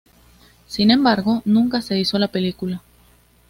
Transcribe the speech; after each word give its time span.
Sin 0.65 0.89
embargo, 0.89 1.43
nunca 1.45 1.83
se 1.83 1.99
hizo 1.99 2.17
la 2.17 2.27
película. 2.27 2.81